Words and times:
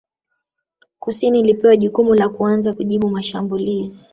Kusini 0.99 1.39
ilipewa 1.39 1.75
jukumu 1.77 2.13
la 2.15 2.29
kuanza 2.29 2.73
kujibu 2.73 3.09
mashambulizi 3.09 4.09